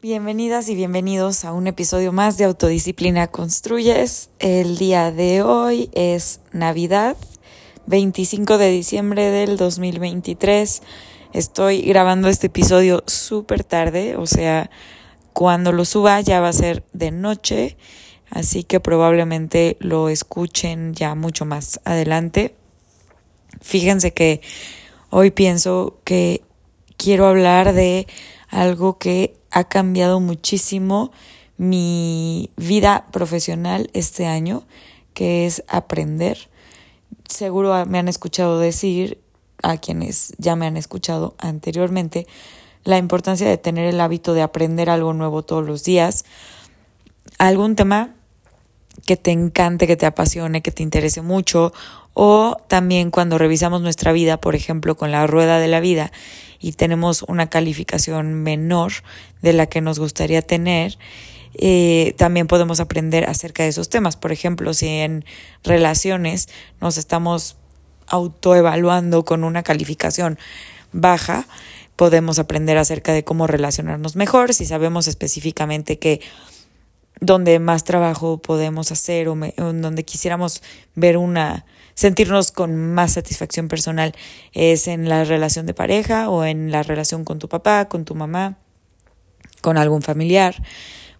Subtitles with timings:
[0.00, 4.30] Bienvenidas y bienvenidos a un episodio más de Autodisciplina Construyes.
[4.38, 7.16] El día de hoy es Navidad,
[7.86, 10.82] 25 de diciembre del 2023.
[11.32, 14.70] Estoy grabando este episodio súper tarde, o sea,
[15.32, 17.76] cuando lo suba ya va a ser de noche,
[18.30, 22.54] así que probablemente lo escuchen ya mucho más adelante.
[23.62, 24.42] Fíjense que
[25.10, 26.44] hoy pienso que
[26.96, 28.06] quiero hablar de
[28.48, 31.12] algo que ha cambiado muchísimo
[31.56, 34.64] mi vida profesional este año,
[35.14, 36.48] que es aprender.
[37.28, 39.20] Seguro me han escuchado decir,
[39.62, 42.26] a quienes ya me han escuchado anteriormente,
[42.84, 46.24] la importancia de tener el hábito de aprender algo nuevo todos los días,
[47.38, 48.14] algún tema
[49.04, 51.72] que te encante, que te apasione, que te interese mucho,
[52.14, 56.12] o también cuando revisamos nuestra vida, por ejemplo, con la rueda de la vida
[56.60, 58.92] y tenemos una calificación menor
[59.42, 60.98] de la que nos gustaría tener,
[61.54, 64.16] eh, también podemos aprender acerca de esos temas.
[64.16, 65.24] Por ejemplo, si en
[65.64, 66.48] relaciones
[66.80, 67.56] nos estamos
[68.06, 70.38] autoevaluando con una calificación
[70.92, 71.46] baja,
[71.96, 76.20] podemos aprender acerca de cómo relacionarnos mejor, si sabemos específicamente que
[77.20, 80.62] donde más trabajo podemos hacer o, o donde quisiéramos
[80.94, 81.64] ver una
[81.98, 84.14] sentirnos con más satisfacción personal
[84.52, 88.14] es en la relación de pareja o en la relación con tu papá, con tu
[88.14, 88.58] mamá,
[89.62, 90.62] con algún familiar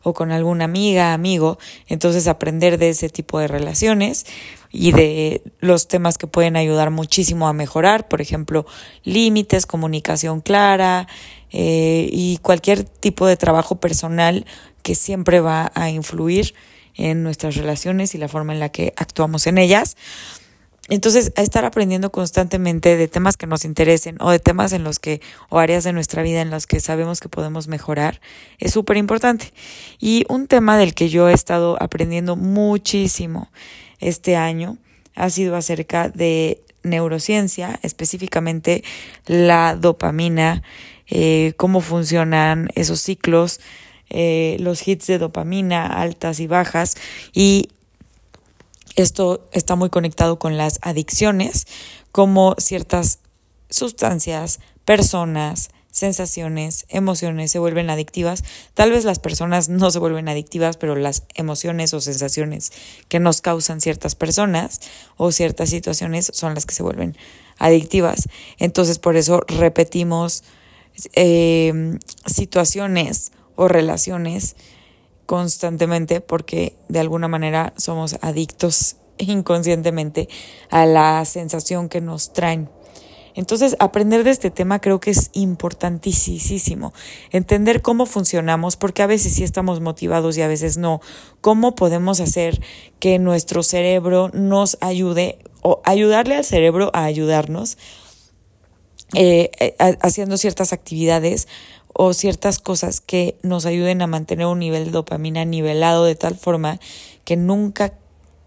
[0.05, 1.59] o con alguna amiga, amigo.
[1.89, 4.25] Entonces aprender de ese tipo de relaciones
[4.71, 8.67] y de los temas que pueden ayudar muchísimo a mejorar, por ejemplo,
[9.05, 11.09] límites, comunicación clara
[11.51, 14.45] eh, y cualquier tipo de trabajo personal
[14.83, 16.55] que siempre va a influir
[16.95, 19.97] en nuestras relaciones y la forma en la que actuamos en ellas.
[20.91, 24.99] Entonces, a estar aprendiendo constantemente de temas que nos interesen o de temas en los
[24.99, 28.23] que, o áreas de nuestra vida en los que sabemos que podemos mejorar,
[28.59, 29.53] es súper importante.
[29.99, 33.51] Y un tema del que yo he estado aprendiendo muchísimo
[34.01, 34.79] este año
[35.15, 38.85] ha sido acerca de neurociencia, específicamente
[39.27, 40.63] la dopamina,
[41.09, 43.61] eh, cómo funcionan esos ciclos,
[44.11, 46.97] eh, los hits de dopamina altas y bajas
[47.33, 47.71] y
[48.97, 51.67] esto está muy conectado con las adicciones,
[52.11, 53.21] como ciertas
[53.71, 58.45] sustancias, personas, sensaciones, emociones se vuelven adictivas.
[58.75, 62.73] Tal vez las personas no se vuelven adictivas, pero las emociones o sensaciones
[63.09, 64.81] que nos causan ciertas personas
[65.17, 67.17] o ciertas situaciones son las que se vuelven
[67.59, 68.29] adictivas.
[68.59, 70.45] Entonces, por eso repetimos
[71.15, 74.57] eh, situaciones o relaciones
[75.27, 80.29] constantemente porque de alguna manera somos adictos inconscientemente
[80.71, 82.71] a la sensación que nos traen.
[83.39, 86.93] Entonces, aprender de este tema creo que es importantísimo.
[87.31, 91.01] Entender cómo funcionamos, porque a veces sí estamos motivados y a veces no.
[91.41, 92.61] Cómo podemos hacer
[92.99, 97.79] que nuestro cerebro nos ayude o ayudarle al cerebro a ayudarnos
[99.15, 101.47] eh, eh, haciendo ciertas actividades
[101.95, 106.35] o ciertas cosas que nos ayuden a mantener un nivel de dopamina nivelado de tal
[106.35, 106.81] forma
[107.25, 107.95] que nunca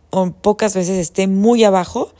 [0.09, 2.13] o pocas veces esté muy abajo,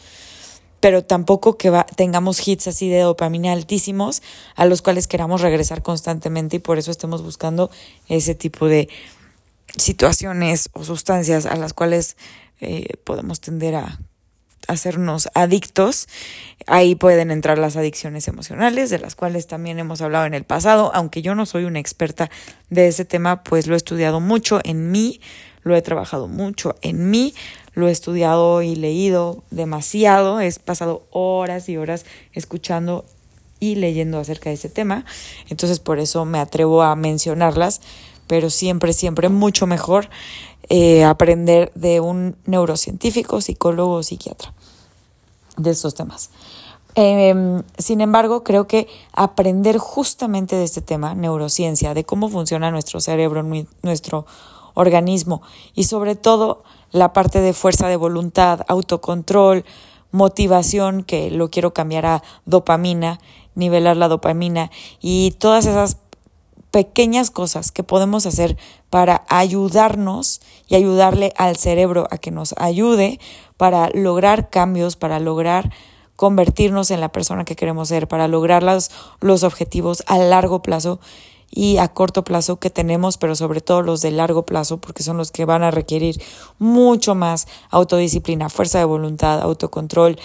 [0.82, 4.22] pero tampoco que tengamos hits así de dopamina altísimos
[4.56, 7.72] a los cuales queramos regresar constantemente y por eso estemos buscando
[8.10, 8.90] ese tipo de
[9.78, 12.18] situaciones o sustancias a las cuales
[12.60, 14.00] eh, podemos tender a
[14.68, 16.08] hacernos adictos.
[16.68, 20.92] Ahí pueden entrar las adicciones emocionales, de las cuales también hemos hablado en el pasado,
[20.94, 22.30] aunque yo no soy una experta
[22.70, 25.22] de ese tema, pues lo he estudiado mucho en mí,
[25.64, 27.34] lo he trabajado mucho en mí,
[27.74, 33.06] lo he estudiado y leído demasiado, he pasado horas y horas escuchando
[33.60, 35.06] y leyendo acerca de ese tema,
[35.50, 37.82] entonces por eso me atrevo a mencionarlas,
[38.28, 40.10] pero siempre, siempre mucho mejor
[40.70, 44.54] eh, aprender de un neurocientífico, psicólogo o psiquiatra
[45.58, 46.30] de estos temas.
[46.96, 53.00] Em, sin embargo, creo que aprender justamente de este tema, neurociencia, de cómo funciona nuestro
[53.00, 53.44] cerebro,
[53.82, 54.26] nuestro
[54.74, 55.42] organismo
[55.74, 59.66] y sobre todo la parte de fuerza de voluntad, autocontrol,
[60.12, 63.20] motivación, que lo quiero cambiar a dopamina,
[63.56, 65.98] nivelar la dopamina y todas esas
[66.72, 68.58] pequeñas cosas que podemos hacer
[68.90, 73.20] para ayudarnos y ayudarle al cerebro a que nos ayude
[73.58, 75.72] para lograr cambios, para lograr
[76.16, 81.00] convertirnos en la persona que queremos ser, para lograr los, los objetivos a largo plazo
[81.52, 85.18] y a corto plazo que tenemos, pero sobre todo los de largo plazo, porque son
[85.18, 86.22] los que van a requerir
[86.58, 90.18] mucho más autodisciplina, fuerza de voluntad, autocontrol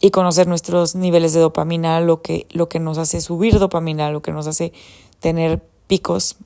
[0.00, 4.22] y conocer nuestros niveles de dopamina, lo que, lo que nos hace subir dopamina, lo
[4.22, 4.72] que nos hace
[5.20, 6.36] tener picos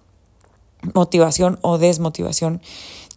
[0.94, 2.60] motivación o desmotivación.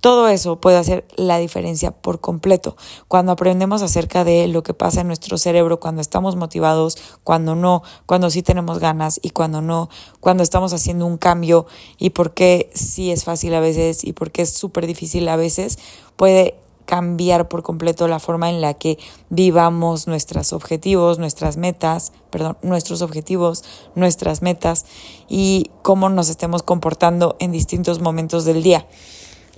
[0.02, 2.76] Todo eso puede hacer la diferencia por completo.
[3.08, 7.84] Cuando aprendemos acerca de lo que pasa en nuestro cerebro, cuando estamos motivados, cuando no,
[8.08, 9.90] cuando sí tenemos ganas y cuando no,
[10.20, 11.68] cuando estamos haciendo un cambio
[12.00, 15.36] y por qué sí es fácil a veces y por qué es súper difícil a
[15.36, 15.78] veces,
[16.16, 16.56] puede
[16.88, 18.98] cambiar por completo la forma en la que
[19.30, 23.64] vivamos nuestros objetivos, nuestras metas, perdón, nuestros objetivos,
[23.94, 24.86] nuestras metas
[25.30, 28.88] y cómo nos estemos comportando en distintos momentos del día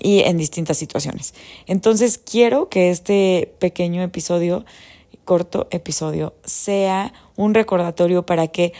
[0.03, 1.33] y en distintas situaciones.
[1.65, 4.65] Entonces quiero que este pequeño episodio,
[5.25, 8.73] corto episodio, sea un recordatorio para que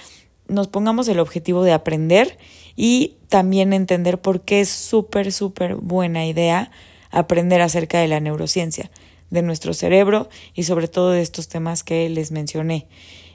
[0.47, 2.37] nos pongamos el objetivo de aprender
[2.75, 6.69] y también entender por qué es súper, súper buena idea
[7.09, 8.91] aprender acerca de la neurociencia,
[9.29, 12.87] de nuestro cerebro y sobre todo de estos temas que les mencioné.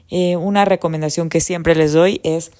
[0.09, 2.51] Eh, una recomendación que siempre les doy es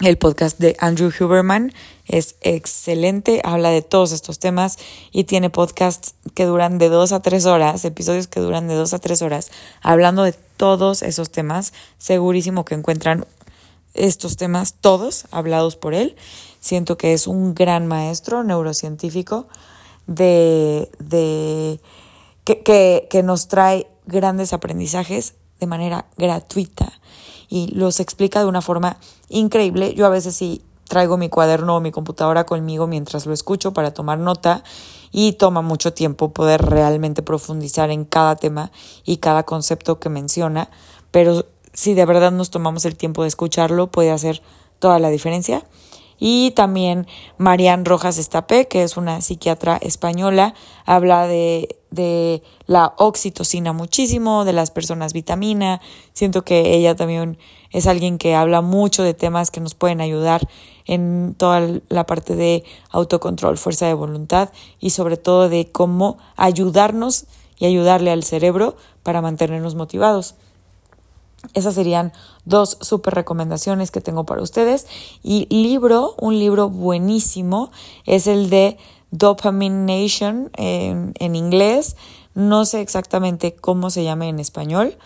[0.00, 1.72] el podcast de Andrew Huberman
[2.06, 4.76] es excelente, habla de todos estos temas
[5.12, 8.92] y tiene podcasts que duran de dos a tres horas, episodios que duran de dos
[8.92, 9.52] a tres horas,
[9.82, 11.72] hablando de todos esos temas.
[11.98, 13.24] Segurísimo que encuentran
[13.94, 16.16] estos temas todos hablados por él.
[16.58, 19.46] Siento que es un gran maestro neurocientífico
[20.08, 21.80] de, de
[22.42, 26.92] que, que, que nos trae grandes aprendizajes de manera gratuita
[27.48, 28.96] y los explica de una forma
[29.28, 29.94] increíble.
[29.94, 33.92] Yo a veces sí traigo mi cuaderno o mi computadora conmigo mientras lo escucho para
[33.92, 34.62] tomar nota
[35.10, 38.70] y toma mucho tiempo poder realmente profundizar en cada tema
[39.04, 40.70] y cada concepto que menciona,
[41.10, 44.42] pero si de verdad nos tomamos el tiempo de escucharlo puede hacer
[44.78, 45.64] toda la diferencia.
[46.18, 47.06] Y también
[47.38, 50.54] Marian Rojas Estapé, que es una psiquiatra española,
[50.86, 55.80] habla de, de la oxitocina muchísimo, de las personas vitamina.
[56.12, 57.38] Siento que ella también
[57.70, 60.48] es alguien que habla mucho de temas que nos pueden ayudar
[60.86, 64.50] en toda la parte de autocontrol, fuerza de voluntad
[64.80, 67.26] y sobre todo de cómo ayudarnos
[67.58, 70.36] y ayudarle al cerebro para mantenernos motivados.
[71.52, 72.12] Esas serían
[72.44, 74.86] dos super recomendaciones que tengo para ustedes.
[75.22, 77.70] Y libro, un libro buenísimo,
[78.06, 78.78] es el de
[79.10, 81.96] Dopamine Nation en, en inglés.
[82.34, 84.96] No sé exactamente cómo se llama en español,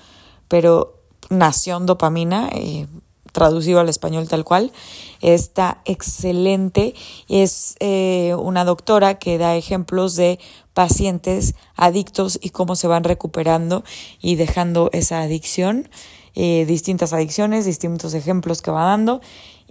[0.49, 0.94] pero
[1.31, 2.87] Nación Dopamina, eh,
[3.33, 4.73] traducido al español tal cual,
[5.21, 6.95] está excelente.
[7.29, 10.39] Es eh, una doctora que da ejemplos de
[10.75, 13.85] pacientes adictos y cómo se van recuperando
[14.21, 15.89] y dejando esa adicción.
[16.35, 19.21] Eh, distintas adicciones, distintos ejemplos que va dando.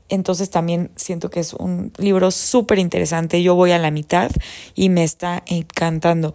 [0.09, 3.41] Entonces también siento que es un libro súper interesante.
[3.41, 4.31] Yo voy a la mitad
[4.75, 6.33] y me está encantando.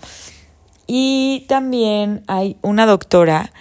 [0.87, 3.53] Y también hay una doctora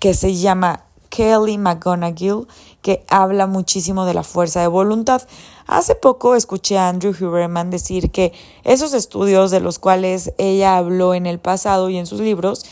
[0.00, 0.83] que se llama
[1.14, 2.48] Kelly McGonagall
[2.82, 5.22] que habla muchísimo de la fuerza de voluntad.
[5.66, 8.32] Hace poco escuché a Andrew Huberman decir que
[8.64, 12.66] esos estudios de los cuales ella habló en el pasado y en sus libros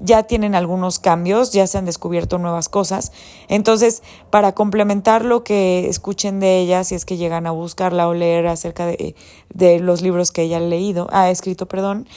[0.00, 3.12] ya tienen algunos cambios, ya se han descubierto nuevas cosas.
[3.46, 8.14] Entonces, para complementar lo que escuchen de ella, si es que llegan a buscarla o
[8.14, 9.14] leer acerca de,
[9.50, 12.08] de los libros que ella ha leído, ha escrito, perdón,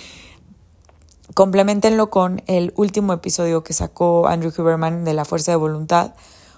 [1.38, 6.16] complementenlo con el último episodio que sacó Andrew Huberman de La Fuerza de Voluntad.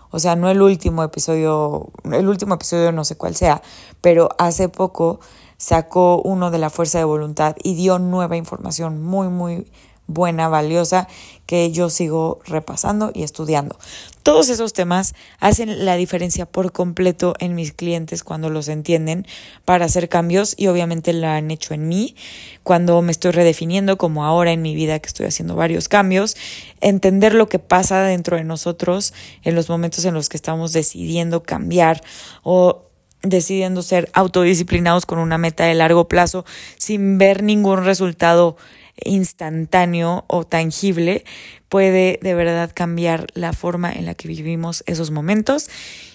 [0.10, 3.62] O sea, no el último episodio, el último episodio no sé cuál sea,
[4.00, 5.20] pero hace poco
[5.58, 9.70] sacó uno de la fuerza de voluntad y dio nueva información muy, muy
[10.10, 11.08] buena, valiosa,
[11.46, 13.78] que yo sigo repasando y estudiando.
[14.24, 19.26] Todos esos temas hacen la diferencia por completo en mis clientes cuando los entienden
[19.66, 22.16] para hacer cambios y obviamente la han hecho en mí
[22.64, 26.36] cuando me estoy redefiniendo como ahora en mi vida que estoy haciendo varios cambios,
[26.82, 29.14] entender lo que pasa dentro de nosotros
[29.44, 32.02] en los momentos en los que estamos decidiendo cambiar
[32.44, 32.84] o
[33.22, 36.46] decidiendo ser autodisciplinados con una meta de largo plazo
[36.78, 38.56] sin ver ningún resultado
[39.04, 41.24] instantáneo o tangible
[41.70, 45.70] puede de verdad cambiar la forma en la que vivimos esos momentos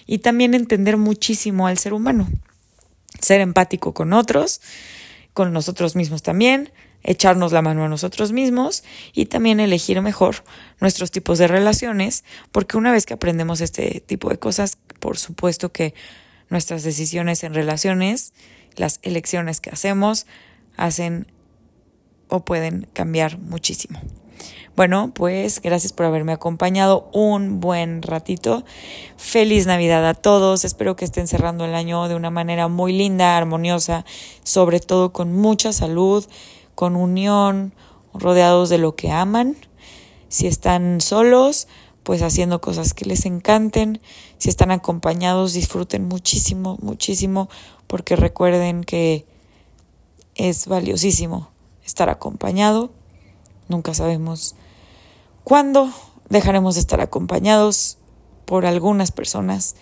[0.05, 2.27] y también entender muchísimo al ser humano.
[3.19, 4.61] Ser empático con otros,
[5.33, 6.71] con nosotros mismos también,
[7.03, 10.43] echarnos la mano a nosotros mismos y también elegir mejor
[10.81, 15.71] nuestros tipos de relaciones, porque una vez que aprendemos este tipo de cosas, por supuesto
[15.71, 15.93] que
[16.49, 18.33] nuestras decisiones en relaciones,
[18.75, 20.25] las elecciones que hacemos,
[20.77, 21.27] hacen
[22.29, 23.99] o pueden cambiar muchísimo.
[24.75, 28.65] Bueno, pues gracias por haberme acompañado un buen ratito.
[29.15, 30.65] Feliz Navidad a todos.
[30.65, 34.03] Espero que estén cerrando el año de una manera muy linda, armoniosa,
[34.43, 36.25] sobre todo con mucha salud,
[36.75, 37.73] con unión,
[38.13, 39.55] rodeados de lo que aman.
[40.27, 41.69] Si están solos,
[42.03, 44.01] pues haciendo cosas que les encanten.
[44.39, 47.47] Si están acompañados, disfruten muchísimo, muchísimo,
[47.87, 49.25] porque recuerden que
[50.35, 51.54] es valiosísimo
[51.85, 52.91] estar acompañado.
[53.67, 54.55] Nunca sabemos
[55.43, 55.89] cuándo
[56.29, 57.97] dejaremos de estar acompañados
[58.45, 59.75] por algunas personas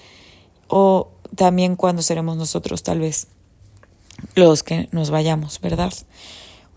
[0.67, 3.27] o también cuándo seremos nosotros tal vez
[4.36, 5.93] los que nos vayamos, ¿verdad?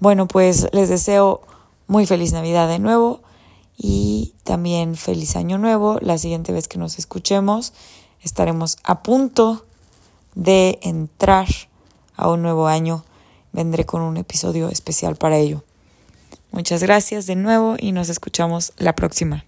[0.00, 1.42] Bueno, pues les deseo
[1.86, 3.22] muy feliz Navidad de nuevo
[3.76, 5.98] y también feliz año nuevo.
[6.00, 7.72] La siguiente vez que nos escuchemos
[8.22, 9.64] estaremos a punto
[10.34, 11.46] de entrar
[12.16, 13.04] a un nuevo año.
[13.56, 15.64] Vendré con un episodio especial para ello.
[16.52, 19.46] Muchas gracias de nuevo y nos escuchamos la próxima.